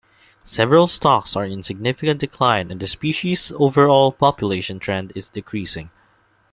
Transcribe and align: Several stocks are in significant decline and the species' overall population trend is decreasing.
Several 0.45 0.87
stocks 0.87 1.35
are 1.35 1.45
in 1.45 1.61
significant 1.61 2.19
decline 2.19 2.71
and 2.71 2.79
the 2.79 2.87
species' 2.87 3.51
overall 3.55 4.11
population 4.11 4.79
trend 4.79 5.13
is 5.15 5.29
decreasing. 5.29 5.91